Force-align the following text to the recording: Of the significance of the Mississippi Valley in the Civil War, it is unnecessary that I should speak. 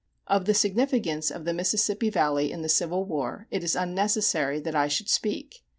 Of 0.25 0.45
the 0.45 0.55
significance 0.55 1.29
of 1.29 1.45
the 1.45 1.53
Mississippi 1.53 2.09
Valley 2.09 2.51
in 2.51 2.63
the 2.63 2.69
Civil 2.69 3.05
War, 3.05 3.45
it 3.51 3.63
is 3.63 3.75
unnecessary 3.75 4.59
that 4.59 4.73
I 4.75 4.87
should 4.87 5.09
speak. 5.09 5.63